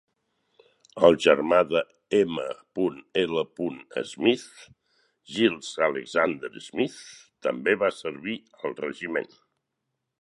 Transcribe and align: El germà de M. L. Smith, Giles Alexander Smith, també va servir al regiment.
El 1.09 1.17
germà 1.25 1.59
de 1.73 1.81
M. 2.19 2.45
L. 3.25 3.43
Smith, 4.13 4.47
Giles 5.35 5.71
Alexander 5.89 6.53
Smith, 6.71 6.97
també 7.49 7.77
va 7.85 7.93
servir 8.01 8.39
al 8.63 8.79
regiment. 8.87 9.31